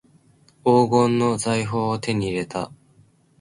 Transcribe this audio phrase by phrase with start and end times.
[0.65, 2.71] 黄金の財宝を手に入れた